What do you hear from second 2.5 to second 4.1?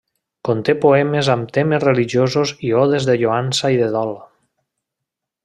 i odes de lloança i de